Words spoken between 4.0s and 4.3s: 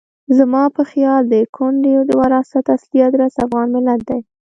دی.